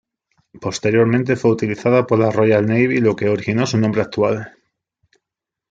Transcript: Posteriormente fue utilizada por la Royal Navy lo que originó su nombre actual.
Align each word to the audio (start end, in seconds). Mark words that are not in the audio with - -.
Posteriormente 0.59 1.35
fue 1.35 1.51
utilizada 1.51 2.07
por 2.07 2.17
la 2.17 2.31
Royal 2.31 2.65
Navy 2.65 2.99
lo 2.99 3.15
que 3.15 3.29
originó 3.29 3.67
su 3.67 3.77
nombre 3.77 4.01
actual. 4.01 4.51